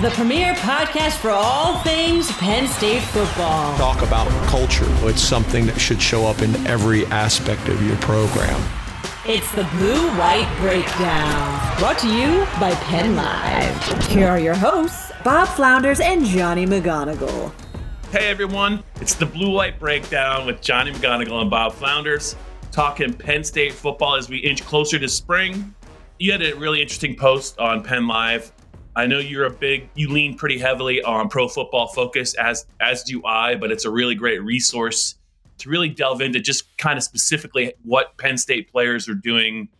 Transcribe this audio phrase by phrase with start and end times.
[0.00, 3.76] the premier podcast for all things Penn State football.
[3.76, 4.86] Talk about culture.
[5.06, 8.58] It's something that should show up in every aspect of your program.
[9.26, 14.06] It's the Blue White Breakdown, brought to you by Penn Live.
[14.06, 17.52] Here are your hosts, Bob Flounders and Johnny McGonigal.
[18.10, 22.36] Hey everyone, it's the Blue White Breakdown with Johnny McGonigal and Bob Flounders,
[22.72, 25.74] talking Penn State football as we inch closer to spring.
[26.18, 28.50] You had a really interesting post on Penn Live
[29.00, 33.02] I know you're a big, you lean pretty heavily on pro football focus, as as
[33.02, 33.54] do I.
[33.54, 35.14] But it's a really great resource
[35.56, 39.70] to really delve into just kind of specifically what Penn State players are doing,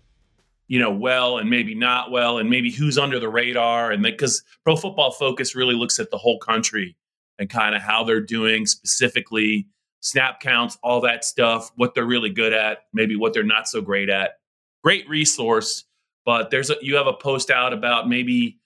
[0.69, 4.43] you know, well and maybe not well, and maybe who's under the radar, and because
[4.65, 6.97] pro football focus really looks at the whole country
[7.39, 9.67] and kind of how they're doing specifically,
[10.01, 13.83] snap counts, all that stuff, what they're really good at, maybe what they're not so
[13.83, 14.39] great at.
[14.83, 15.85] Great resource,
[16.25, 18.59] but there's a you have a post out about maybe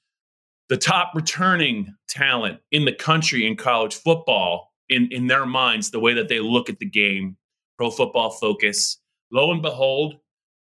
[0.69, 6.01] the top returning talent in the country in college football in, in their minds, the
[6.01, 7.37] way that they look at the game,
[7.77, 8.99] pro football focus.
[9.31, 10.17] Lo and behold,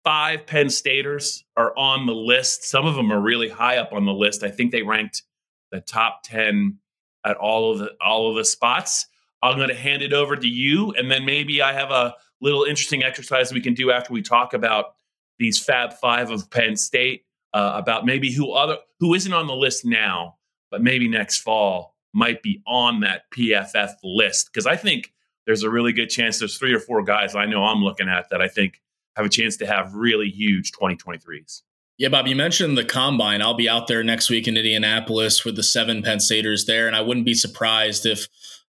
[0.03, 2.63] five Penn Staters are on the list.
[2.63, 4.43] Some of them are really high up on the list.
[4.43, 5.23] I think they ranked
[5.71, 6.77] the top 10
[7.25, 9.07] at all of the all of the spots.
[9.41, 12.63] I'm going to hand it over to you and then maybe I have a little
[12.63, 14.95] interesting exercise we can do after we talk about
[15.37, 17.23] these Fab 5 of Penn State
[17.53, 20.37] uh, about maybe who other who isn't on the list now,
[20.71, 25.13] but maybe next fall might be on that PFF list because I think
[25.45, 28.29] there's a really good chance there's three or four guys I know I'm looking at
[28.29, 28.81] that I think
[29.15, 31.61] have a chance to have really huge 2023s.
[31.97, 33.41] Yeah, Bob, you mentioned the combine.
[33.41, 36.19] I'll be out there next week in Indianapolis with the seven Penn
[36.65, 38.27] there, and I wouldn't be surprised if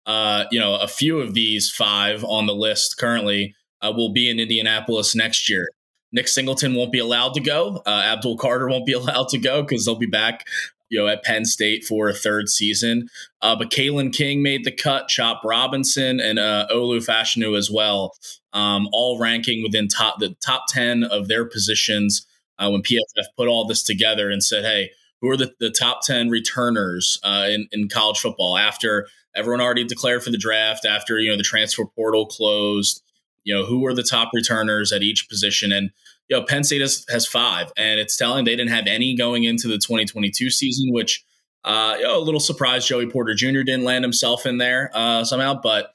[0.06, 4.30] uh, you know a few of these five on the list currently uh, will be
[4.30, 5.68] in Indianapolis next year.
[6.12, 7.82] Nick Singleton won't be allowed to go.
[7.86, 10.48] Uh, Abdul Carter won't be allowed to go because they'll be back,
[10.90, 13.10] you know, at Penn State for a third season.
[13.42, 18.16] Uh, but Kalen King made the cut, Chop Robinson, and uh, Olu Fashanu as well,
[18.54, 22.26] um, all ranking within top the top ten of their positions.
[22.60, 24.90] Uh, when PFF put all this together and said, "Hey,
[25.22, 29.84] who are the, the top ten returners uh, in in college football?" After everyone already
[29.84, 33.04] declared for the draft, after you know the transfer portal closed
[33.48, 35.72] you know, who were the top returners at each position?
[35.72, 35.92] And,
[36.28, 39.46] you know, Penn State has, has five, and it's telling they didn't have any going
[39.46, 41.24] into the 2022 season, which,
[41.64, 43.62] uh, you know, a little surprised Joey Porter Jr.
[43.62, 45.54] didn't land himself in there uh, somehow.
[45.54, 45.94] But,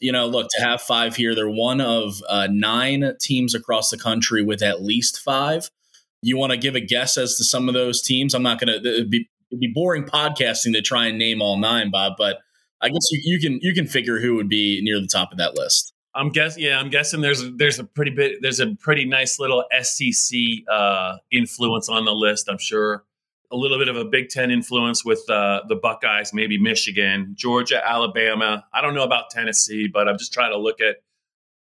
[0.00, 3.98] you know, look, to have five here, they're one of uh, nine teams across the
[3.98, 5.70] country with at least five.
[6.22, 8.32] You want to give a guess as to some of those teams?
[8.32, 9.28] I'm not going to, be,
[9.60, 12.38] be boring podcasting to try and name all nine, Bob, but
[12.80, 15.38] I guess you, you can you can figure who would be near the top of
[15.38, 15.93] that list.
[16.14, 16.62] I'm guessing.
[16.62, 20.38] Yeah, I'm guessing there's there's a pretty bit there's a pretty nice little SEC
[20.70, 22.48] uh, influence on the list.
[22.48, 23.04] I'm sure
[23.50, 27.80] a little bit of a Big Ten influence with uh, the Buckeyes, maybe Michigan, Georgia,
[27.86, 28.64] Alabama.
[28.72, 30.96] I don't know about Tennessee, but I'm just trying to look at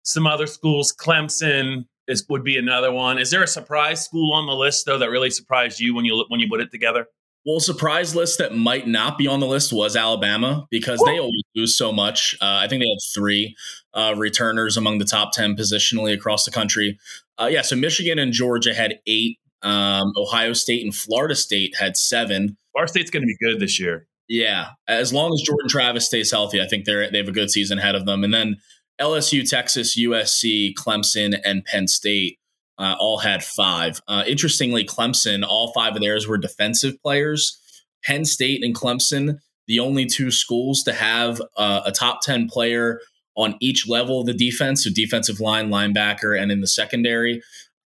[0.04, 0.94] some other schools.
[0.94, 3.18] Clemson is would be another one.
[3.18, 6.26] Is there a surprise school on the list though that really surprised you when you
[6.28, 7.08] when you put it together?
[7.46, 11.44] Well, surprise list that might not be on the list was Alabama because they always
[11.56, 12.38] lose so much.
[12.40, 13.54] Uh, I think they had three
[13.94, 17.00] uh, returners among the top 10 positionally across the country.
[17.38, 19.38] Uh, yeah, so Michigan and Georgia had eight.
[19.62, 22.58] Um, Ohio State and Florida State had seven.
[22.74, 24.08] Florida State's going to be good this year.
[24.28, 27.52] Yeah, as long as Jordan Travis stays healthy, I think they're they have a good
[27.52, 28.24] season ahead of them.
[28.24, 28.58] And then
[29.00, 32.40] LSU, Texas, USC, Clemson, and Penn State
[32.78, 34.02] uh, all had five.
[34.08, 37.60] Uh, interestingly, Clemson, all five of theirs were defensive players.
[38.04, 43.00] Penn State and Clemson, the only two schools to have uh, a top 10 player
[43.36, 47.42] on each level of the defense, so defensive line, linebacker, and in the secondary.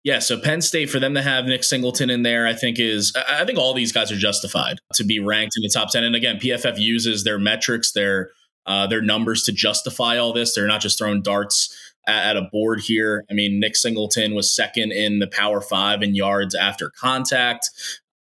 [0.03, 3.11] Yeah, so Penn State for them to have Nick Singleton in there, I think is
[3.27, 6.03] I think all these guys are justified to be ranked in the top ten.
[6.03, 8.29] And again, PFF uses their metrics, their
[8.67, 10.53] uh, their numbers to justify all this.
[10.53, 11.75] They're not just throwing darts
[12.07, 13.25] at, a board here.
[13.29, 17.69] I mean, Nick Singleton was second in the Power Five in yards after contact.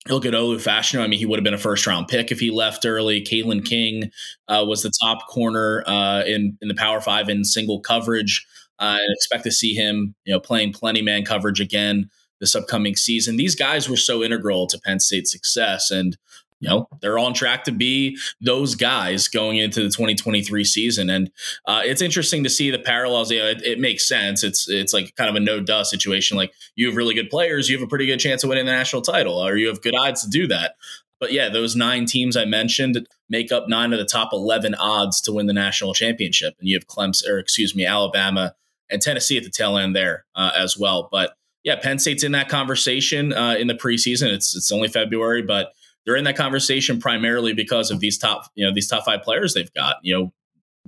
[0.09, 1.01] Look at Olu Fashanu.
[1.01, 3.21] I mean, he would have been a first round pick if he left early.
[3.21, 4.11] Kalen King
[4.47, 8.45] uh, was the top corner uh, in in the Power Five in single coverage.
[8.79, 12.09] Uh, and expect to see him, you know, playing plenty man coverage again
[12.39, 13.35] this upcoming season.
[13.35, 16.15] These guys were so integral to Penn State's success, and
[16.59, 21.09] you know they're on track to be those guys going into the 2023 season.
[21.09, 21.31] And
[21.65, 23.31] uh, it's interesting to see the parallels.
[23.31, 24.43] You know, it, it, makes sense.
[24.43, 26.37] It's it's like kind of a no duh situation.
[26.37, 27.69] Like you have really good players.
[27.69, 29.95] You have a pretty good chance of winning the national title or you have good
[29.95, 30.75] odds to do that.
[31.19, 35.19] But yeah those nine teams i mentioned make up nine of the top 11 odds
[35.21, 36.55] to win the national championship.
[36.59, 38.55] And you have clemson or excuse me alabama
[38.89, 41.09] and tennessee at the tail end there uh, as well.
[41.11, 44.31] But yeah penn state's in that conversation uh, in the preseason.
[44.31, 45.73] It's it's only february but
[46.07, 49.53] they're in that conversation primarily because of these top, you know, these top five players
[49.53, 49.97] they've got.
[50.01, 50.33] You know,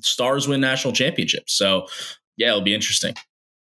[0.01, 1.54] stars win national championships.
[1.54, 1.88] So
[2.38, 3.13] yeah, it'll be interesting.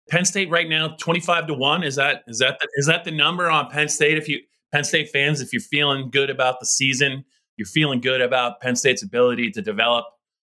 [0.08, 1.84] Penn State right now, twenty-five to one.
[1.84, 4.18] Is that is that the, is that the number on Penn State?
[4.18, 4.40] If you
[4.72, 7.24] Penn State fans, if you're feeling good about the season,
[7.56, 10.06] you're feeling good about Penn State's ability to develop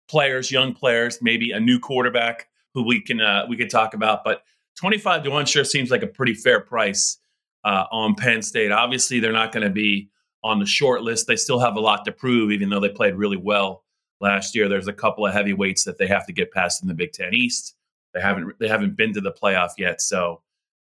[0.09, 4.23] players, young players, maybe a new quarterback who we can uh, we could talk about.
[4.23, 4.41] But
[4.79, 7.17] twenty-five to one sure seems like a pretty fair price
[7.63, 8.71] uh, on Penn State.
[8.71, 10.09] Obviously, they're not going to be
[10.43, 11.27] on the short list.
[11.27, 13.83] They still have a lot to prove, even though they played really well
[14.19, 14.67] last year.
[14.67, 17.33] There's a couple of heavyweights that they have to get past in the Big Ten
[17.33, 17.75] East.
[18.13, 20.01] They haven't they haven't been to the playoff yet.
[20.01, 20.41] So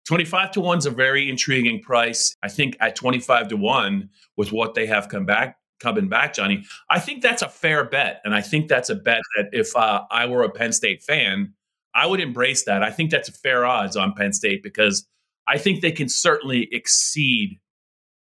[0.06, 2.36] 25 to 1 is a very intriguing price.
[2.42, 6.64] I think at 25 to 1 with what they have come back coming back, Johnny,
[6.88, 8.20] I think that's a fair bet.
[8.24, 11.52] And I think that's a bet that if uh, I were a Penn State fan,
[11.94, 12.82] I would embrace that.
[12.82, 15.06] I think that's a fair odds on Penn State because
[15.48, 17.58] I think they can certainly exceed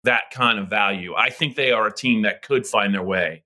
[0.03, 1.13] that kind of value.
[1.15, 3.43] I think they are a team that could find their way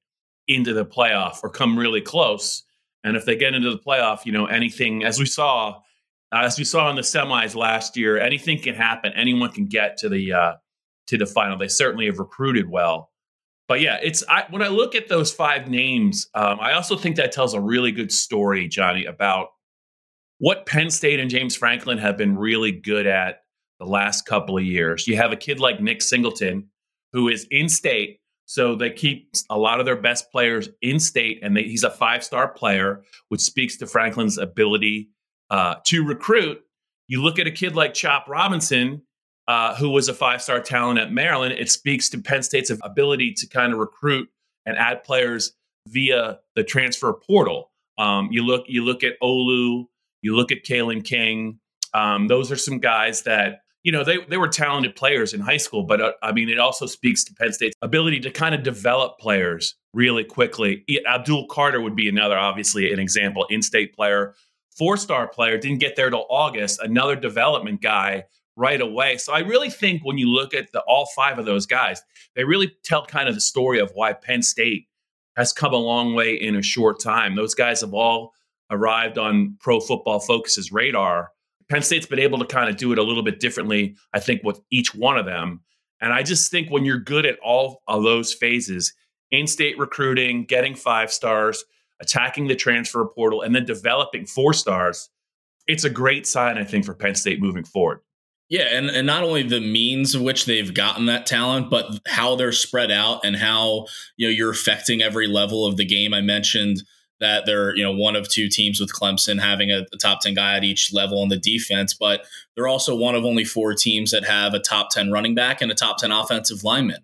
[0.48, 2.64] into the playoff or come really close.
[3.04, 5.80] And if they get into the playoff, you know, anything as we saw,
[6.34, 9.12] as we saw in the semis last year, anything can happen.
[9.16, 10.54] Anyone can get to the uh,
[11.08, 11.58] to the final.
[11.58, 13.10] They certainly have recruited well.
[13.68, 17.16] But yeah, it's I, when I look at those five names, um, I also think
[17.16, 19.50] that tells a really good story, Johnny, about
[20.40, 23.44] what Penn State and James Franklin have been really good at
[23.82, 25.08] the last couple of years.
[25.08, 26.68] You have a kid like Nick Singleton,
[27.14, 28.20] who is in state.
[28.46, 31.90] So they keep a lot of their best players in state, and they, he's a
[31.90, 35.10] five star player, which speaks to Franklin's ability
[35.50, 36.62] uh, to recruit.
[37.08, 39.02] You look at a kid like Chop Robinson,
[39.48, 41.56] uh, who was a five star talent at Maryland.
[41.58, 44.30] It speaks to Penn State's ability to kind of recruit
[44.68, 45.54] and add players
[45.88, 47.72] via the transfer portal.
[47.98, 49.86] Um, you look, you look at Olu,
[50.22, 51.60] you look at Kalen King.
[51.96, 55.58] Um, those are some guys that you know, they, they were talented players in high
[55.58, 58.64] school, but uh, I mean, it also speaks to Penn State's ability to kind of
[58.64, 60.86] develop players really quickly.
[61.08, 64.36] Abdul Carter would be another, obviously, an example, in state player,
[64.78, 68.26] four star player, didn't get there till August, another development guy
[68.56, 69.18] right away.
[69.18, 72.02] So I really think when you look at the, all five of those guys,
[72.36, 74.88] they really tell kind of the story of why Penn State
[75.36, 77.36] has come a long way in a short time.
[77.36, 78.34] Those guys have all
[78.70, 81.32] arrived on Pro Football Focus's radar
[81.72, 84.44] Penn State's been able to kind of do it a little bit differently, I think,
[84.44, 85.62] with each one of them.
[86.02, 88.94] And I just think when you're good at all of those phases,
[89.32, 91.64] in state recruiting, getting five stars,
[92.02, 95.10] attacking the transfer portal, and then developing four stars,
[95.66, 98.02] it's a great sign, I think, for Penn State moving forward.
[98.50, 102.36] Yeah, and, and not only the means of which they've gotten that talent, but how
[102.36, 103.86] they're spread out and how
[104.18, 106.14] you know you're affecting every level of the game.
[106.14, 106.84] I mentioned
[107.22, 110.34] that they're you know one of two teams with Clemson having a, a, top 10
[110.34, 112.26] guy at each level on the defense, but
[112.56, 115.72] they're also one of only four teams that have a top 10 running back and
[115.72, 117.02] a top 10 offensive lineman.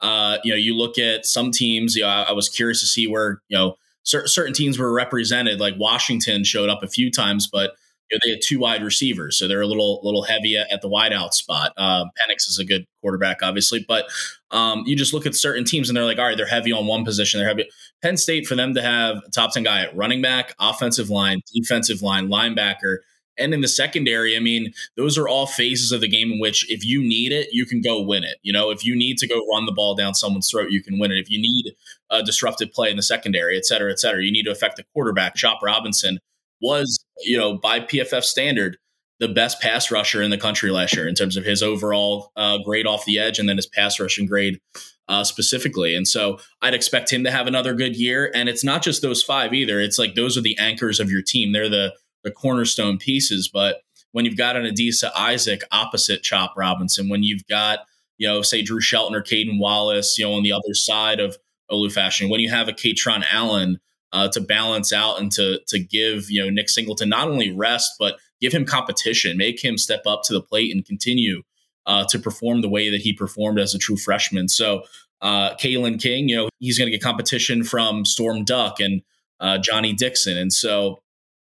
[0.00, 2.86] Uh, you know, you look at some teams, you know, I, I was curious to
[2.86, 7.10] see where, you know, cer- certain teams were represented, like Washington showed up a few
[7.10, 7.72] times, but
[8.16, 11.32] know, they had two wide receivers, so they're a little little heavy at, the wideout
[11.32, 11.72] spot.
[11.76, 14.06] Um, Penix is a good quarterback, obviously, but
[14.50, 16.86] um, you just look at certain teams and they're like, all right, they're heavy on
[16.86, 17.38] one position.
[17.38, 17.68] They're heavy.
[18.02, 21.40] Penn State for them to have a top ten guy at running back, offensive line,
[21.54, 22.98] defensive line, linebacker,
[23.38, 24.36] and in the secondary.
[24.36, 27.48] I mean, those are all phases of the game in which if you need it,
[27.52, 28.38] you can go win it.
[28.42, 30.98] You know, if you need to go run the ball down someone's throat, you can
[30.98, 31.18] win it.
[31.18, 31.74] If you need
[32.10, 34.84] a disruptive play in the secondary, et cetera, et cetera, you need to affect the
[34.92, 35.36] quarterback.
[35.36, 36.18] Chop Robinson
[36.60, 38.76] was, you know, by PFF standard,
[39.18, 42.58] the best pass rusher in the country last year in terms of his overall uh,
[42.64, 44.58] grade off the edge and then his pass rushing grade
[45.08, 45.94] uh, specifically.
[45.94, 48.30] And so I'd expect him to have another good year.
[48.34, 49.80] And it's not just those five either.
[49.80, 51.52] It's like those are the anchors of your team.
[51.52, 53.48] They're the the cornerstone pieces.
[53.52, 57.80] But when you've got an Adisa Isaac opposite Chop Robinson, when you've got
[58.18, 61.36] you know say Drew Shelton or Caden Wallace, you know on the other side of
[61.70, 63.80] Olu Fashanu, when you have a Kaytron Allen
[64.12, 67.92] uh, to balance out and to to give you know Nick Singleton not only rest
[67.98, 71.42] but give him competition, make him step up to the plate and continue
[71.86, 74.48] uh, to perform the way that he performed as a true freshman.
[74.48, 74.82] So,
[75.20, 79.02] uh, Kalen King, you know, he's going to get competition from Storm Duck and
[79.38, 80.36] uh, Johnny Dixon.
[80.36, 81.02] And so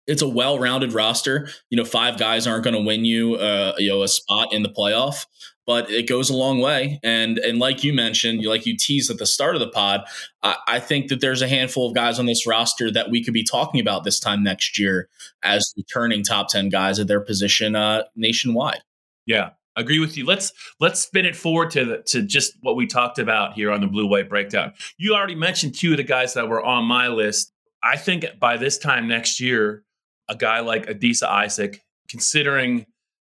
[0.08, 1.50] it's a well-rounded roster.
[1.70, 4.64] You know, five guys aren't going to win you, uh, you know, a spot in
[4.64, 5.26] the playoff,
[5.66, 7.00] but it goes a long way.
[7.04, 10.02] And and like you mentioned, like you teased at the start of the pod,
[10.44, 13.34] I, I think that there's a handful of guys on this roster that we could
[13.34, 15.08] be talking about this time next year
[15.44, 18.82] as returning top ten guys at their position uh, nationwide.
[19.26, 20.26] Yeah, agree with you.
[20.26, 23.82] Let's let's spin it forward to the, to just what we talked about here on
[23.82, 24.74] the blue white breakdown.
[24.98, 27.54] You already mentioned two of the guys that were on my list.
[27.84, 29.84] I think by this time next year,
[30.28, 32.86] a guy like Adisa Isaac, considering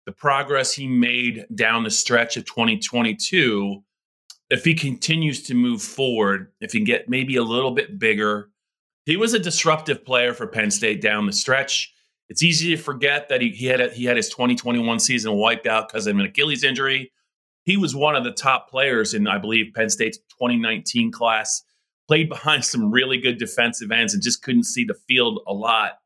[0.07, 3.83] the progress he made down the stretch of 2022,
[4.49, 8.49] if he continues to move forward, if he can get maybe a little bit bigger,
[9.05, 11.93] he was a disruptive player for Penn State down the stretch.
[12.29, 15.67] It's easy to forget that he, he had a, he had his 2021 season wiped
[15.67, 17.11] out because of an Achilles injury.
[17.65, 21.63] He was one of the top players in, I believe, Penn State's 2019 class.
[22.07, 25.99] Played behind some really good defensive ends and just couldn't see the field a lot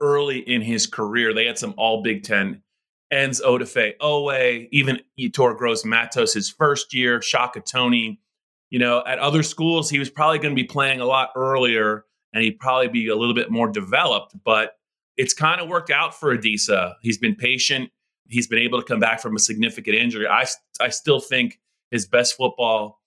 [0.00, 1.34] early in his career.
[1.34, 2.62] They had some All Big Ten
[3.10, 3.40] ends.
[3.40, 7.20] Odafe Oweh, even Yetur Gross Matos his first year.
[7.22, 8.20] Shaka Toney.
[8.70, 12.04] You know, at other schools, he was probably going to be playing a lot earlier
[12.32, 14.36] and he'd probably be a little bit more developed.
[14.44, 14.74] But
[15.16, 16.94] it's kind of worked out for Adisa.
[17.02, 17.90] He's been patient.
[18.28, 20.26] He's been able to come back from a significant injury.
[20.26, 20.46] I,
[20.80, 21.58] I still think
[21.90, 23.00] his best football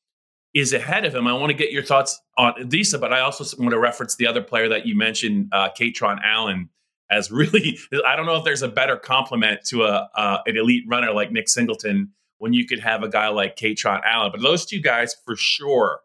[0.54, 1.28] is ahead of him.
[1.28, 4.28] I want to get your thoughts on Adisa, but I also want to reference the
[4.28, 6.70] other player that you mentioned, uh, Kaytron Allen,
[7.14, 7.78] as really.
[8.06, 11.32] I don't know if there's a better compliment to a uh, an elite runner like
[11.32, 14.32] Nick Singleton when you could have a guy like Kaytron Allen.
[14.32, 16.00] But those two guys, for sure,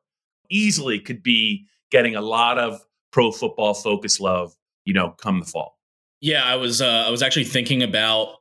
[0.51, 4.55] easily could be getting a lot of pro football focus love.
[4.85, 5.79] You know, come the fall.
[6.21, 8.37] Yeah, I was uh, I was actually thinking about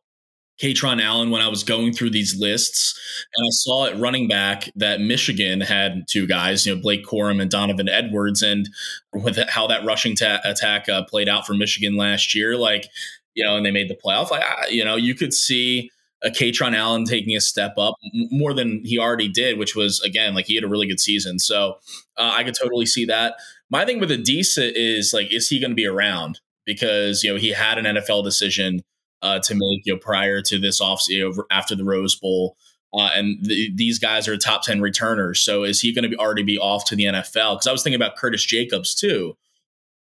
[0.61, 2.99] Kaytron Allen when I was going through these lists,
[3.35, 7.41] and I saw at running back that Michigan had two guys, you know, Blake Corum
[7.41, 8.69] and Donovan Edwards, and
[9.13, 12.87] with how that rushing ta- attack uh, played out for Michigan last year, like
[13.33, 14.31] you know, and they made the playoff.
[14.31, 15.91] Like you know, you could see
[16.23, 17.93] a Kaytron Allen taking a step up
[18.31, 21.37] more than he already did, which was again like he had a really good season.
[21.37, 21.77] So
[22.17, 23.35] uh, I could totally see that.
[23.69, 26.39] My thing with Adisa is like, is he going to be around?
[26.67, 28.83] because you know he had an NFL decision
[29.21, 32.57] uh, to make you know prior to this off you know, after the Rose Bowl.
[32.93, 35.41] Uh, and the, these guys are top 10 returners.
[35.41, 37.55] So is he going to be already be off to the NFL?
[37.55, 39.35] Because I was thinking about Curtis Jacobs too.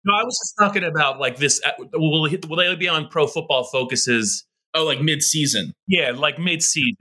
[0.03, 1.61] No, I was just talking about like this.
[1.63, 4.45] Uh, will, will they be on Pro Football Focuses?
[4.73, 5.73] Oh, like mid-season?
[5.87, 6.95] Yeah, like mid-season.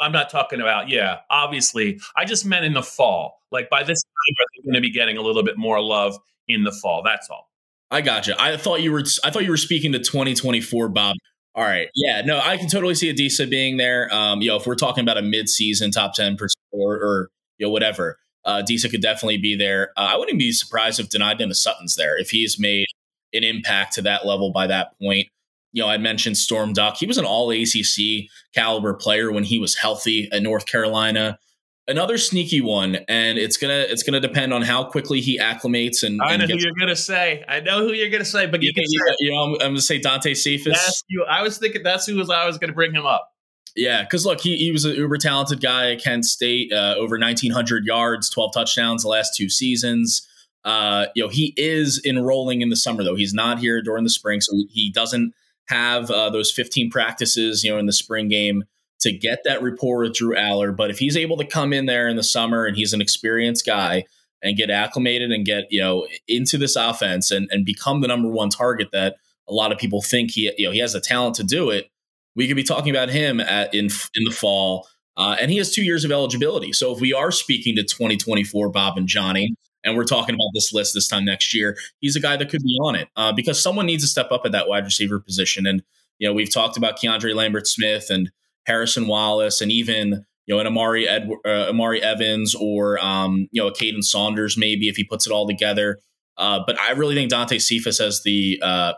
[0.00, 0.88] I'm not talking about.
[0.88, 3.42] Yeah, obviously, I just meant in the fall.
[3.52, 6.64] Like by this time, they're going to be getting a little bit more love in
[6.64, 7.02] the fall.
[7.04, 7.50] That's all.
[7.90, 8.34] I got you.
[8.38, 9.04] I thought you were.
[9.22, 11.14] I thought you were speaking to 2024, Bob.
[11.54, 11.88] All right.
[11.94, 12.22] Yeah.
[12.22, 14.12] No, I can totally see Adisa being there.
[14.12, 17.66] Um, you know, if we're talking about a mid-season top 10 percent or, or you
[17.66, 19.90] know whatever, uh, Adisa could definitely be there.
[19.96, 22.86] Uh, I wouldn't be surprised if Dani Dennis Sutton's there if he's made
[23.32, 25.28] an impact to that level by that point.
[25.72, 26.96] You know, I mentioned Storm Duck.
[26.96, 31.38] He was an All ACC caliber player when he was healthy at North Carolina
[31.88, 36.02] another sneaky one, and it's gonna it's gonna depend on how quickly he acclimates.
[36.02, 37.44] And I know and who you're gonna say.
[37.48, 39.80] I know who you're gonna say, but you, can, say, you know, I'm, I'm, gonna
[39.80, 41.04] say Dante Cephas.
[41.08, 41.24] You.
[41.24, 43.30] I was thinking that's who was I was gonna bring him up.
[43.76, 47.16] Yeah, because look, he, he was an uber talented guy at Kent State, uh, over
[47.18, 50.28] 1,900 yards, 12 touchdowns the last two seasons.
[50.64, 53.16] Uh, you know, he is enrolling in the summer though.
[53.16, 55.34] He's not here during the spring, so he doesn't
[55.66, 58.64] have uh, those 15 practices, you know, in the spring game
[59.00, 60.74] to get that rapport with Drew Allar.
[60.74, 63.66] But if he's able to come in there in the summer and he's an experienced
[63.66, 64.04] guy
[64.42, 68.28] and get acclimated and get, you know, into this offense and, and become the number
[68.28, 69.16] one target that
[69.48, 71.90] a lot of people think he, you know, he has the talent to do it,
[72.36, 74.88] we could be talking about him at in in the fall.
[75.16, 76.72] Uh, and he has two years of eligibility.
[76.72, 80.72] So if we are speaking to 2024 Bob and Johnny, and we're talking about this
[80.72, 83.62] list this time next year, he's a guy that could be on it uh, because
[83.62, 85.66] someone needs to step up at that wide receiver position.
[85.66, 85.82] And
[86.18, 88.30] you know, we've talked about Keandre Lambert Smith and
[88.66, 93.62] Harrison Wallace, and even you know an Amari Ed, uh, Amari Evans or um, you
[93.62, 95.98] know a Caden Saunders maybe if he puts it all together.
[96.36, 98.94] Uh, but I really think Dante Cephas has the uh,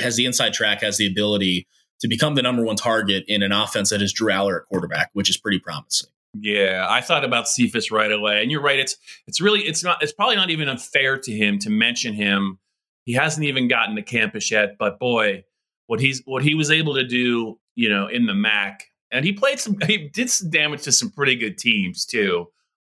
[0.00, 1.66] has the inside track, has the ability
[2.00, 5.10] to become the number one target in an offense that is Drew Allar at quarterback,
[5.14, 6.10] which is pretty promising.
[6.38, 8.78] Yeah, I thought about Cephas right away, and you're right.
[8.78, 8.96] It's
[9.26, 12.58] it's really it's not it's probably not even unfair to him to mention him.
[13.04, 15.44] He hasn't even gotten to campus yet, but boy,
[15.86, 19.32] what he's what he was able to do, you know, in the MAC and he
[19.32, 19.76] played some.
[19.86, 22.48] He did some damage to some pretty good teams too.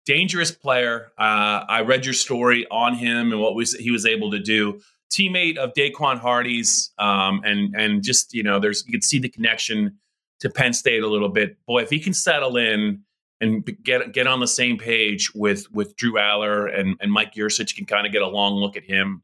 [0.05, 1.11] Dangerous player.
[1.17, 4.81] Uh, I read your story on him and what was he was able to do.
[5.11, 9.29] teammate of Daequan Hardy's, um, and and just you know, there's you can see the
[9.29, 9.97] connection
[10.39, 11.57] to Penn State a little bit.
[11.65, 13.03] Boy, if he can settle in
[13.39, 17.75] and get get on the same page with with Drew Allar and and Mike Yurcich
[17.75, 19.23] can kind of get a long look at him,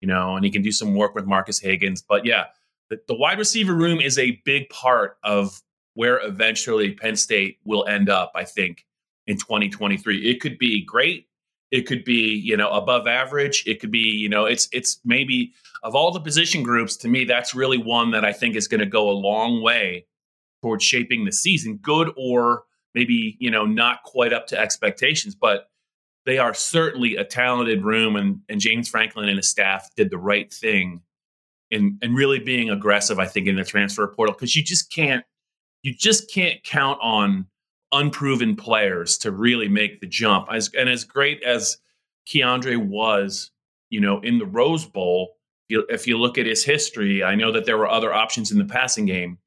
[0.00, 2.02] you know, and he can do some work with Marques Hagans.
[2.06, 2.46] But yeah,
[2.90, 5.60] the, the wide receiver room is a big part of
[5.96, 8.30] where eventually Penn State will end up.
[8.34, 8.84] I think
[9.26, 11.26] in 2023, it could be great.
[11.72, 13.64] It could be you know above average.
[13.66, 17.24] It could be you know it's it's maybe of all the position groups to me
[17.24, 20.06] that's really one that I think is going to go a long way
[20.62, 25.70] towards shaping the season, good or maybe you know not quite up to expectations, but
[26.26, 30.18] they are certainly a talented room, and and James Franklin and his staff did the
[30.18, 31.00] right thing
[31.70, 33.18] in and really being aggressive.
[33.18, 35.24] I think in the transfer portal because you just can't
[35.86, 37.46] you just can't count on
[37.92, 40.48] unproven players to really make the jump.
[40.52, 41.78] As and as great as
[42.28, 43.52] Keandre was,
[43.88, 45.36] you know, in the Rose Bowl,
[45.68, 48.64] if you look at his history, I know that there were other options in the
[48.64, 49.38] passing game.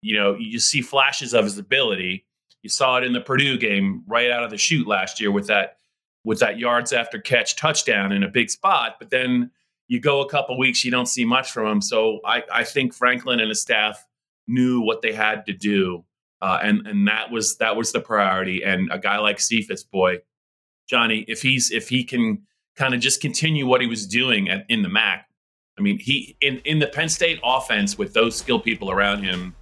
[0.00, 2.24] You know, you see flashes of his ability,
[2.62, 5.48] you saw it in the Purdue game right out of the chute last year with
[5.48, 5.78] that
[6.22, 8.94] with that yards after catch touchdown in a big spot.
[9.00, 9.50] But then
[9.88, 11.82] you go a couple weeks, you don't see much from him.
[11.82, 14.06] So I, I think Franklin and his staff
[14.50, 16.04] knew what they had to do,
[16.40, 18.62] uh, and and that was that was the priority.
[18.62, 20.18] And a guy like Cephas, boy,
[20.88, 22.42] Johnny, if he's if he can
[22.76, 25.26] kind of just continue what he was doing at, in the MAC,
[25.78, 29.54] I mean, he in in the Penn State offense with those skilled people around him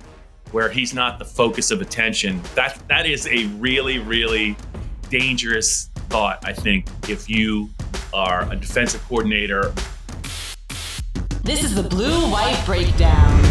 [0.50, 2.40] where he's not the focus of attention.
[2.54, 4.56] That that is a really really
[5.10, 6.44] dangerous thought.
[6.44, 7.70] I think if you
[8.12, 9.72] are a defensive coordinator.
[11.42, 13.47] This is the blue white breakdown.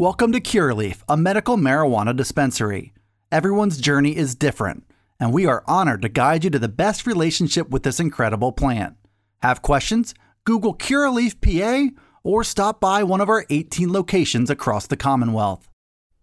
[0.00, 2.94] Welcome to Curaleaf, a medical marijuana dispensary.
[3.30, 4.84] Everyone's journey is different,
[5.20, 8.96] and we are honored to guide you to the best relationship with this incredible plant.
[9.42, 10.14] Have questions?
[10.44, 15.68] Google Curaleaf PA or stop by one of our 18 locations across the Commonwealth.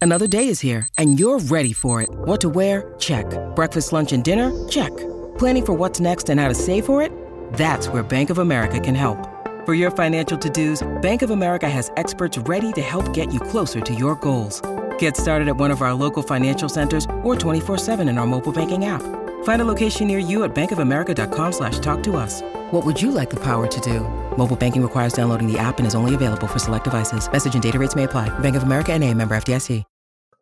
[0.02, 2.10] Another day is here, and you're ready for it.
[2.10, 2.96] What to wear?
[2.98, 3.28] Check.
[3.56, 4.50] Breakfast, lunch, and dinner?
[4.70, 4.90] Check.
[5.38, 7.12] Planning for what's next and how to save for it?
[7.54, 9.37] That's where Bank of America can help.
[9.68, 13.42] For your financial to dos, Bank of America has experts ready to help get you
[13.42, 14.62] closer to your goals.
[14.98, 18.86] Get started at one of our local financial centers or 24-7 in our mobile banking
[18.86, 19.02] app.
[19.44, 22.42] Find a location near you at bankofamerica.com slash talk to us.
[22.72, 24.08] What would you like the power to do?
[24.38, 27.30] Mobile banking requires downloading the app and is only available for select devices.
[27.30, 28.30] Message and data rates may apply.
[28.40, 29.84] Bank of America and a member FDIC.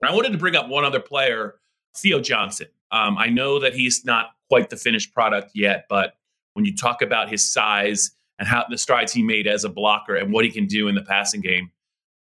[0.03, 1.55] I wanted to bring up one other player,
[1.97, 2.67] Theo Johnson.
[2.91, 6.13] Um, I know that he's not quite the finished product yet, but
[6.53, 10.15] when you talk about his size and how the strides he made as a blocker
[10.15, 11.71] and what he can do in the passing game,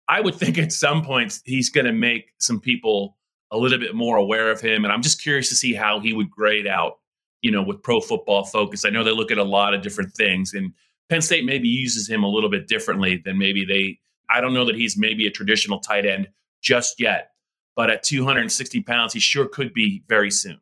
[0.08, 3.18] I would think at some points he's going to make some people
[3.52, 4.84] a little bit more aware of him.
[4.84, 7.00] And I'm just curious to see how he would grade out,
[7.42, 8.86] you know, with pro football focus.
[8.86, 10.74] I know they look at a lot of different things, and
[11.10, 14.00] Penn State maybe uses him a little bit differently than maybe they.
[14.32, 16.28] I don't know that he's maybe a traditional tight end
[16.62, 17.32] just yet,
[17.76, 20.60] but at 260 pounds, he sure could be very soon.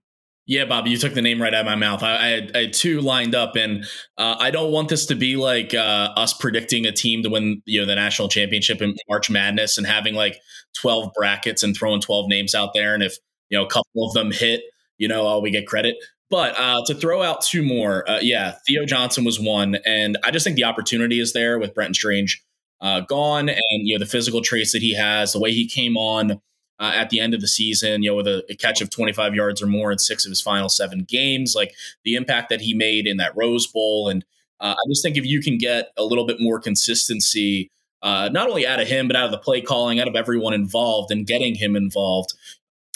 [0.48, 2.02] Yeah, Bobby, you took the name right out of my mouth.
[2.02, 3.84] I, I, had, I had, two lined up, and
[4.18, 7.62] uh, I don't want this to be like uh, us predicting a team to win,
[7.66, 10.40] you know, the national championship in March Madness and having like
[10.74, 13.18] twelve brackets and throwing twelve names out there, and if
[13.50, 14.62] you know a couple of them hit,
[14.98, 15.98] you know, oh, we get credit.
[16.30, 20.32] But uh, to throw out two more, uh, yeah, Theo Johnson was one, and I
[20.32, 22.42] just think the opportunity is there with Brenton Strange
[22.80, 25.98] uh, gone, and you know the physical traits that he has, the way he came
[25.98, 26.40] on
[26.80, 29.34] uh, at the end of the season, you know, with a, a, catch of 25
[29.34, 32.74] yards or more in six of his final seven games, like the impact that he
[32.74, 34.10] made in that Rose Bowl.
[34.10, 34.24] And
[34.60, 37.72] uh, I just think if you can get a little bit more consistency,
[38.04, 40.54] uh, not only out of him, but out of the play calling, out of everyone
[40.54, 42.34] involved and getting him involved,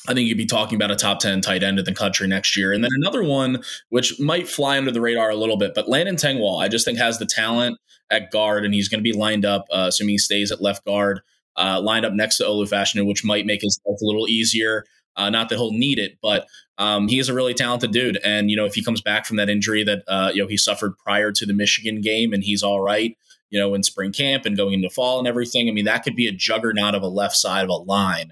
[0.07, 2.57] I think you'd be talking about a top 10 tight end in the country next
[2.57, 2.73] year.
[2.73, 6.15] And then another one, which might fly under the radar a little bit, but Landon
[6.15, 7.77] Tengwall, I just think has the talent
[8.09, 10.85] at guard, and he's going to be lined up, uh, assuming he stays at left
[10.85, 11.21] guard
[11.57, 14.85] uh, lined up next to Olu Fashanu, which might make his life a little easier.
[15.17, 18.17] Uh, not that he'll need it, but um, he is a really talented dude.
[18.23, 20.57] And you know, if he comes back from that injury that uh, you know he
[20.57, 23.17] suffered prior to the Michigan game, and he's all right,
[23.49, 26.15] you know, in spring camp and going into fall and everything, I mean, that could
[26.15, 28.31] be a juggernaut of a left side of a line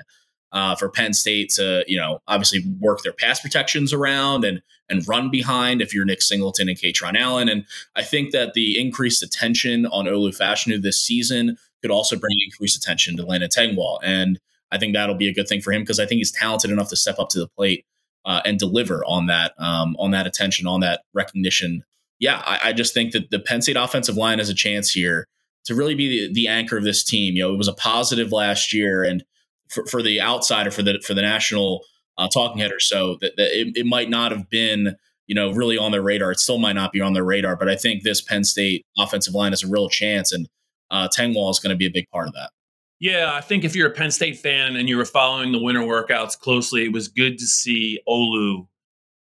[0.52, 5.08] uh, for Penn State to, you know, obviously work their pass protections around and and
[5.08, 7.48] run behind if you're Nick Singleton and Kaytron Allen.
[7.48, 12.38] And I think that the increased attention on Olu Fashanu this season could also bring
[12.44, 14.00] increased attention to Landon Tengwall.
[14.04, 14.40] And
[14.72, 16.90] I think that'll be a good thing for him because I think he's talented enough
[16.90, 17.86] to step up to the plate
[18.26, 21.84] uh, and deliver on that um, on that attention, on that recognition.
[22.20, 25.26] Yeah, I, I, just think that the Penn State offensive line has a chance here
[25.66, 27.36] to really be the, the anchor of this team.
[27.36, 29.24] You know, it was a positive last year, and
[29.70, 31.86] for, for the outsider, for the for the national
[32.18, 34.98] uh, talking head or so, that, that it, it might not have been
[35.30, 36.32] you know, really on their radar.
[36.32, 39.36] It still might not be on their radar, but I think this Penn State offensive
[39.36, 40.50] line has a real chance, and
[40.92, 42.52] uh, Tengwall is going to be a big part of that.
[43.00, 45.82] Yeah, I think if you're a Penn State fan and you were following the winter
[45.82, 48.68] workouts closely, it was good to see Olu.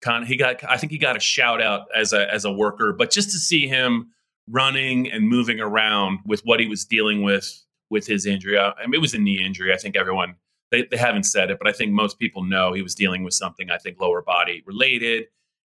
[0.02, 2.52] Kind of, he got, I think he got a shout out as a as a
[2.52, 4.12] worker, but just to see him
[4.50, 8.58] running and moving around with what he was dealing with with his injury.
[8.58, 9.74] I mean, it was a knee injury.
[9.74, 10.36] I think everyone
[10.72, 13.34] they, they haven't said it, but I think most people know he was dealing with
[13.34, 13.70] something.
[13.70, 15.26] I think lower body related,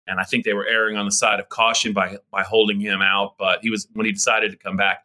[0.07, 3.03] and I think they were erring on the side of caution by by holding him
[3.03, 3.37] out.
[3.39, 5.05] But he was when he decided to come back.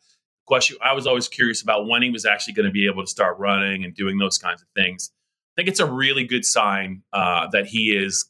[0.49, 3.07] Question: I was always curious about when he was actually going to be able to
[3.07, 5.11] start running and doing those kinds of things.
[5.55, 8.25] I think it's a really good sign uh, that he is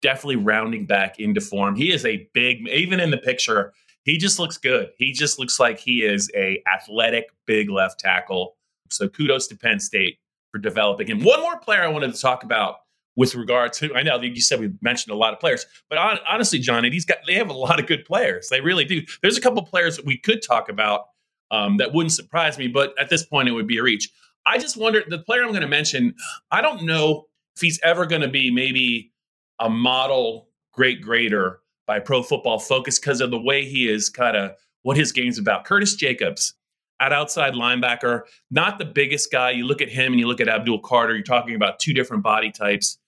[0.00, 1.76] definitely rounding back into form.
[1.76, 4.92] He is a big, even in the picture, he just looks good.
[4.96, 8.56] He just looks like he is a athletic big left tackle.
[8.88, 11.22] So kudos to Penn State for developing him.
[11.22, 12.76] One more player I wanted to talk about
[13.14, 16.18] with regard to I know you said we mentioned a lot of players, but on,
[16.26, 18.48] honestly, Johnny, these got they have a lot of good players.
[18.48, 19.02] They really do.
[19.20, 21.08] There's a couple players that we could talk about
[21.50, 24.10] um, that wouldn't surprise me, but at this point, it would be a reach.
[24.46, 26.14] I just wonder the player I'm going to mention.
[26.50, 29.12] I don't know if he's ever going to be maybe
[29.60, 34.36] a model great grader by Pro Football Focus because of the way he is kind
[34.36, 35.64] of what his game's about.
[35.64, 36.54] Curtis Jacobs
[37.00, 39.50] at outside linebacker, not the biggest guy.
[39.50, 42.22] You look at him and you look at Abdul Carter, you're talking about two different
[42.22, 42.98] body types,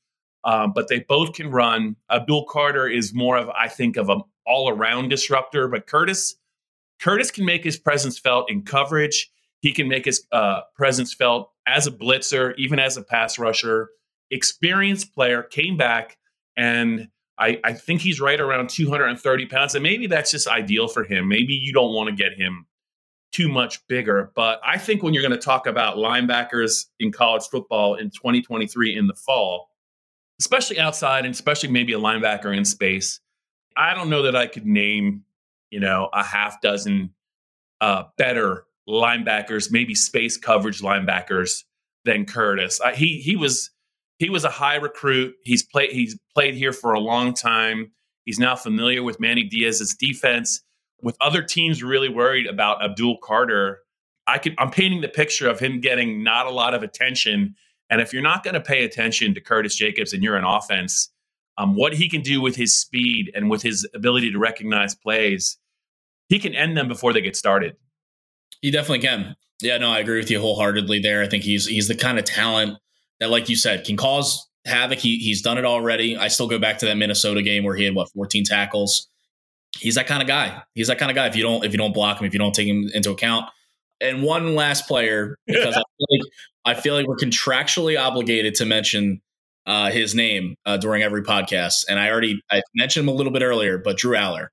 [0.45, 1.97] um, but they both can run.
[2.11, 6.37] Abdul Carter is more of, I think, of an all around disruptor, but Curtis.
[7.01, 9.31] Curtis can make his presence felt in coverage.
[9.61, 13.91] He can make his uh, presence felt as a blitzer, even as a pass rusher.
[14.31, 16.19] Experienced player came back,
[16.57, 17.09] and
[17.39, 19.75] I, I think he's right around 230 pounds.
[19.75, 21.29] And maybe that's just ideal for him.
[21.29, 22.67] Maybe you don't want to get him
[23.33, 24.33] too much bigger.
[24.35, 28.97] But I think when you're going to talk about linebackers in college football in 2023
[28.97, 29.71] in the fall,
[30.41, 33.21] especially outside and especially maybe a linebacker in space,
[33.77, 35.25] I don't know that I could name,
[35.71, 37.11] you know, a half dozen
[37.81, 41.65] uh, better linebackers, maybe space coverage linebackers
[42.05, 42.81] than Curtis.
[42.81, 43.71] I, he he was
[44.19, 45.35] he was a high recruit.
[45.43, 47.93] He's played he's played here for a long time.
[48.25, 50.63] He's now familiar with Manny Diaz's defense
[51.03, 53.81] with other teams really worried about Abdul Carter,
[54.27, 57.55] I could I'm painting the picture of him getting not a lot of attention.
[57.89, 61.11] And if you're not going to pay attention to Curtis Jacobs and you're an offense,
[61.61, 65.59] um, what he can do with his speed and with his ability to recognize plays,
[66.29, 67.77] he can end them before they get started.
[68.63, 69.37] He definitely can.
[69.61, 71.23] Yeah, no, I agree with you wholeheartedly there.
[71.23, 72.79] I think he's he's the kind of talent
[73.19, 74.99] that, like you said, can cause havoc.
[74.99, 76.17] He he's done it already.
[76.17, 79.11] I still go back to that Minnesota game where he had what 14 tackles
[79.79, 80.63] he's that kind of guy.
[80.75, 81.27] He's that kind of guy.
[81.27, 83.47] If you don't if you don't block him, if you don't take him into account.
[84.01, 86.21] And one last player because I, feel like,
[86.65, 89.21] I feel like we're contractually obligated to mention
[89.67, 91.85] uh, his name uh, during every podcast.
[91.89, 94.49] And I already I mentioned him a little bit earlier, but Drew Allar,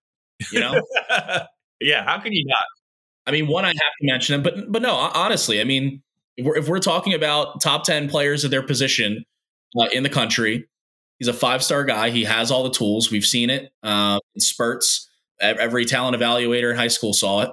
[0.52, 0.82] You know,
[1.80, 2.04] yeah.
[2.04, 2.64] How can you not?
[3.26, 6.02] I mean, one I have to mention him, but but no, honestly, I mean,
[6.38, 9.24] if we're, if we're talking about top ten players of their position
[9.80, 10.68] uh, in the country,
[11.20, 12.10] he's a five star guy.
[12.10, 13.12] He has all the tools.
[13.12, 15.08] We've seen it uh, in spurts
[15.40, 17.52] every talent evaluator in high school saw it.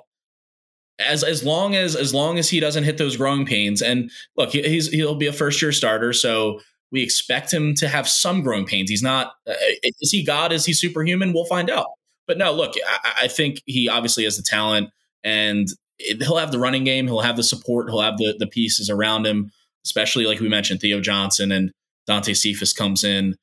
[0.98, 4.50] As as long as as long as he doesn't hit those growing pains, and look,
[4.50, 6.60] he's he'll be a first year starter, so
[6.92, 8.90] we expect him to have some growing pains.
[8.90, 10.52] He's not uh, is he God?
[10.52, 11.32] Is he superhuman?
[11.32, 11.86] We'll find out.
[12.26, 14.90] But no, look, I, I think he obviously has the talent,
[15.22, 15.68] and
[15.98, 17.06] he'll have the running game.
[17.06, 17.88] He'll have the support.
[17.90, 19.50] He'll have the the pieces around him,
[19.84, 21.70] especially like we mentioned, Theo Johnson and
[22.06, 23.36] Dante Cephas comes in.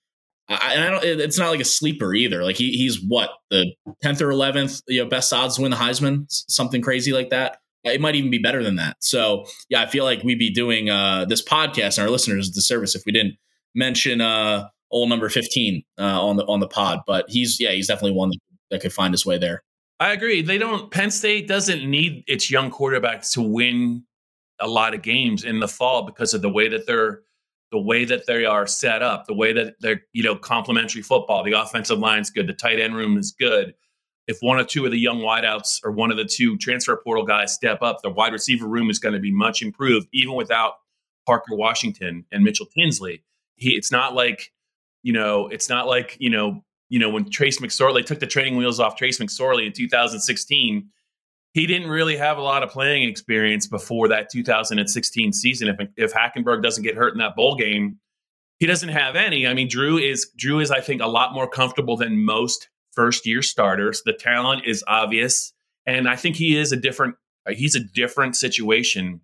[0.49, 1.03] I, and I don't.
[1.21, 2.43] It's not like a sleeper either.
[2.43, 5.77] Like he, he's what the tenth or eleventh, you know, best odds to win the
[5.77, 7.57] Heisman, something crazy like that.
[7.83, 8.97] It might even be better than that.
[8.99, 12.51] So yeah, I feel like we'd be doing uh, this podcast and our listeners a
[12.51, 13.35] disservice if we didn't
[13.73, 16.99] mention uh, old number fifteen uh, on the on the pod.
[17.07, 18.31] But he's yeah, he's definitely one
[18.69, 19.63] that, could find his way there.
[19.99, 20.41] I agree.
[20.41, 20.91] They don't.
[20.91, 24.03] Penn State doesn't need its young quarterbacks to win
[24.59, 27.21] a lot of games in the fall because of the way that they're
[27.71, 31.43] the way that they are set up, the way that they're, you know, complementary football,
[31.43, 33.73] the offensive line's good, the tight end room is good.
[34.31, 37.25] If one or two of the young wideouts or one of the two transfer portal
[37.25, 40.75] guys step up, the wide receiver room is going to be much improved, even without
[41.25, 43.23] Parker Washington and Mitchell Tinsley.
[43.55, 44.51] He, it's not like,
[45.03, 48.57] you know, it's not like, you know, you know, when Trace McSorley took the training
[48.57, 50.89] wheels off Trace McSorley in 2016
[51.53, 55.67] he didn't really have a lot of playing experience before that 2016 season.
[55.67, 57.99] If if Hackenberg doesn't get hurt in that bowl game,
[58.59, 59.47] he doesn't have any.
[59.47, 63.25] I mean, Drew is Drew is I think a lot more comfortable than most first
[63.25, 64.01] year starters.
[64.03, 65.53] The talent is obvious,
[65.85, 67.15] and I think he is a different
[67.47, 69.21] uh, he's a different situation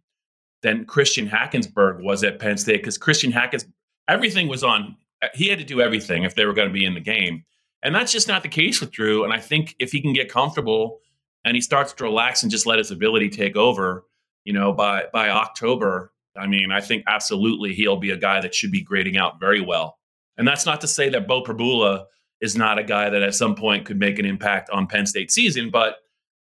[0.64, 3.66] than Christian Hackenberg was at Penn State because Christian Hackens
[4.08, 4.96] everything was on.
[5.22, 7.44] Uh, he had to do everything if they were going to be in the game.
[7.84, 9.24] And that's just not the case with Drew.
[9.24, 11.00] And I think if he can get comfortable
[11.46, 14.04] and he starts to relax and just let his ability take over,
[14.44, 18.56] you know, by by October, I mean, I think absolutely he'll be a guy that
[18.56, 19.98] should be grading out very well.
[20.38, 22.06] And that's not to say that Beau Pribula
[22.42, 25.32] is not a guy that at some point could make an impact on Penn State
[25.32, 25.98] season, but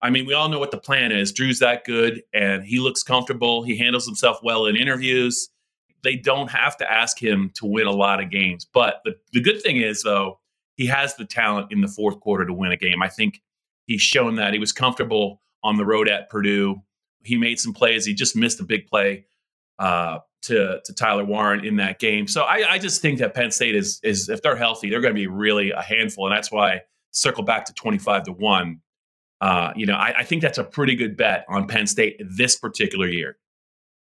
[0.02, 1.32] I mean, we all know what the plan is.
[1.32, 3.64] Drew's that good and he looks comfortable.
[3.64, 5.50] He handles himself well in interviews.
[6.04, 8.66] They don't have to ask him to win a lot of games.
[8.66, 10.40] But the, the good thing is, though,
[10.76, 13.04] he has the talent in the fourth quarter to win a game.
[13.04, 13.42] I think
[13.86, 16.82] he's shown that he was comfortable on the road at Purdue.
[17.26, 18.06] He made some plays.
[18.06, 19.26] He just missed a big play
[19.78, 22.28] uh, to to Tyler Warren in that game.
[22.28, 25.14] So I, I just think that Penn State is is if they're healthy, they're going
[25.14, 28.82] to be really a handful, and that's why circle back to twenty five to one.
[29.42, 32.58] Uh, you know, I, I think that's a pretty good bet on Penn State this
[32.58, 33.38] particular year.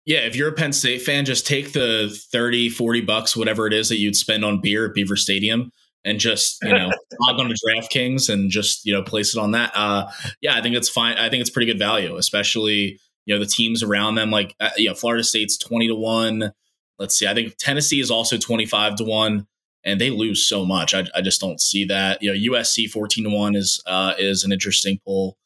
[0.05, 3.73] Yeah, if you're a Penn State fan, just take the 30, 40 bucks, whatever it
[3.73, 5.71] is that you'd spend on beer at Beaver Stadium
[6.03, 9.51] and just, you know, log on to DraftKings and just, you know, place it on
[9.51, 9.71] that.
[9.73, 10.09] Uh,
[10.41, 11.17] yeah, I think it's fine.
[11.17, 14.31] I think it's pretty good value, especially, you know, the teams around them.
[14.31, 16.51] Like, uh, you know, Florida State's 20 to 1.
[16.99, 17.27] Let's see.
[17.27, 19.47] I think Tennessee is also 25 to 1
[19.85, 20.93] and they lose so much.
[20.93, 22.21] I, I just don't see that.
[22.21, 25.37] You know, USC 14 to 1 is uh, is an interesting pull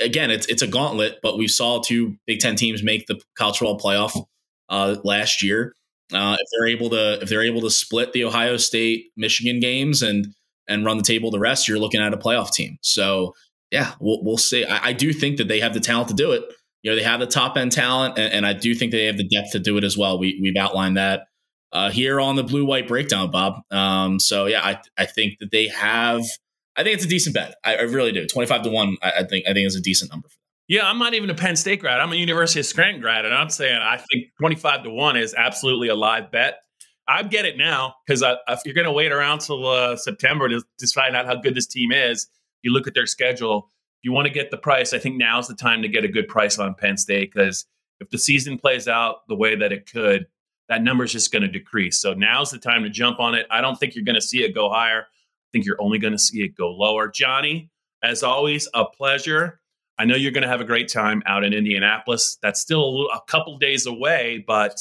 [0.00, 3.58] again, it's it's a gauntlet, but we saw two Big Ten teams make the college
[3.58, 4.26] football playoff
[4.68, 5.74] uh, last year.
[6.12, 10.02] Uh, if they're able to if they're able to split the Ohio State Michigan games
[10.02, 10.28] and
[10.68, 12.78] and run the table the rest, you're looking at a playoff team.
[12.82, 13.34] So
[13.70, 14.64] yeah, we'll, we'll see.
[14.64, 16.44] I, I, do think that they have the talent to do it.
[16.82, 19.16] You know, they have the top end talent, and, and I do think they have
[19.16, 20.18] the depth to do it as well.
[20.18, 21.26] We we've outlined that
[21.72, 23.62] uh, here on the blue white breakdown, Bob.
[23.70, 26.22] Um, so yeah, I I think that they have
[26.76, 27.54] I think it's a decent bet.
[27.64, 28.26] I, I really do.
[28.26, 28.96] Twenty five to one.
[29.02, 30.28] I, I, think I think is a decent number.
[30.68, 32.00] Yeah, I'm not even a Penn State grad.
[32.00, 35.34] I'm a University of Scranton grad, and I'm saying I think 25 to one is
[35.34, 36.60] absolutely a live bet.
[37.06, 40.62] I get it now because if you're going to wait around till uh, September to,
[40.78, 42.28] to find out how good this team is,
[42.62, 43.70] you look at their schedule.
[44.02, 46.28] You want to get the price, I think now's the time to get a good
[46.28, 47.66] price on Penn State because
[48.00, 50.26] if the season plays out the way that it could,
[50.68, 52.00] that number is just going to decrease.
[52.00, 53.46] So now's the time to jump on it.
[53.50, 55.06] I don't think you're going to see it go higher
[55.52, 57.08] I think you're only going to see it go lower.
[57.08, 57.68] Johnny,
[58.02, 59.60] as always, a pleasure.
[59.98, 62.38] I know you're going to have a great time out in Indianapolis.
[62.40, 64.80] That's still a, little, a couple days away, but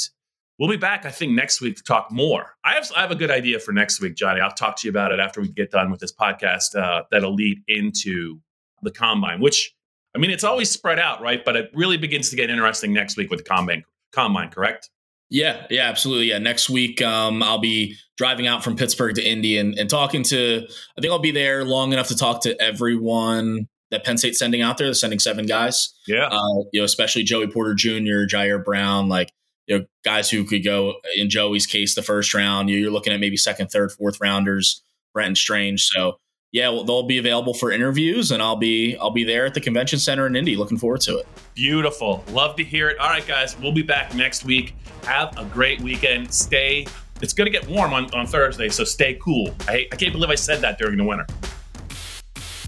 [0.57, 2.55] we'll be back, I think, next week to talk more.
[2.63, 4.39] I have, I have a good idea for next week, Johnny.
[4.39, 7.35] I'll talk to you about it after we get done with this podcast uh, that'll
[7.35, 8.39] lead into
[8.81, 9.73] the combine, which,
[10.15, 11.43] I mean, it's always spread out, right?
[11.43, 14.89] But it really begins to get interesting next week with the combine, combine correct?
[15.29, 16.29] Yeah, yeah, absolutely.
[16.29, 20.23] Yeah, next week um, I'll be driving out from Pittsburgh to Indy and, and talking
[20.23, 20.67] to.
[20.97, 24.61] I think I'll be there long enough to talk to everyone that Penn State's sending
[24.61, 24.87] out there.
[24.87, 25.93] They're sending seven guys.
[26.05, 29.31] Yeah, uh, you know, especially Joey Porter Jr., Jair Brown, like
[29.67, 32.69] you know, guys who could go in Joey's case the first round.
[32.69, 34.83] You're looking at maybe second, third, fourth rounders.
[35.13, 35.87] Brenton Strange.
[35.87, 36.19] So
[36.51, 39.61] yeah, well, they'll be available for interviews, and I'll be I'll be there at the
[39.61, 40.55] convention center in Indy.
[40.55, 41.27] Looking forward to it.
[41.55, 42.99] Beautiful, love to hear it.
[42.99, 44.75] All right, guys, we'll be back next week.
[45.05, 46.33] Have a great weekend.
[46.33, 46.85] Stay.
[47.21, 49.55] It's going to get warm on, on Thursday, so stay cool.
[49.67, 51.27] I, I can't believe I said that during the winter.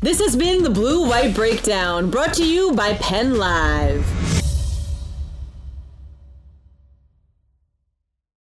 [0.02, 4.43] This has been the Blue White Breakdown, brought to you by Penn Live.